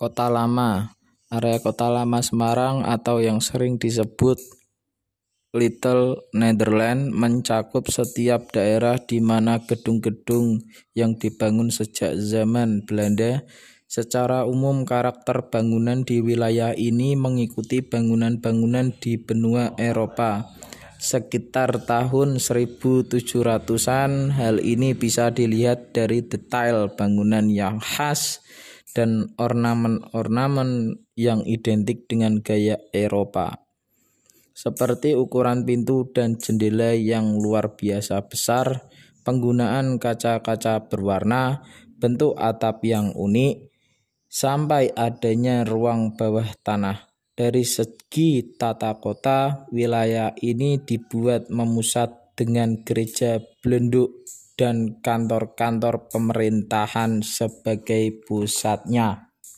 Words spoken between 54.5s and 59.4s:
dan kantor-kantor pemerintahan sebagai pusatnya